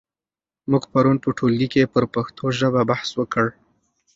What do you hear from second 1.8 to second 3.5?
پر پښتو ژبه بحث وکړ.